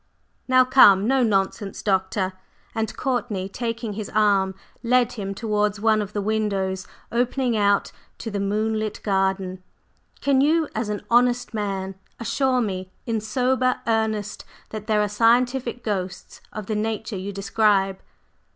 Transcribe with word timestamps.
"Now 0.47 0.65
come, 0.65 1.07
no 1.07 1.21
nonsense, 1.21 1.83
Doctor," 1.83 2.33
and 2.73 2.97
Courtney, 2.97 3.47
taking 3.47 3.93
his 3.93 4.09
arm, 4.15 4.55
led 4.81 5.11
him 5.11 5.35
towards 5.35 5.79
one 5.79 6.01
of 6.01 6.13
the 6.13 6.23
windows 6.23 6.87
opening 7.11 7.55
out 7.55 7.91
to 8.17 8.31
the 8.31 8.39
moonlit 8.39 9.03
garden, 9.03 9.61
"can 10.19 10.41
you, 10.41 10.67
as 10.73 10.89
an 10.89 11.03
honest 11.11 11.53
man, 11.53 11.93
assure 12.19 12.61
me 12.61 12.91
in 13.05 13.21
sober 13.21 13.79
earnest 13.85 14.43
that 14.69 14.87
there 14.87 15.03
are 15.03 15.07
'scientific 15.07 15.83
ghosts' 15.83 16.41
of 16.51 16.65
the 16.65 16.73
nature 16.73 17.15
you 17.15 17.31
describe?" 17.31 17.99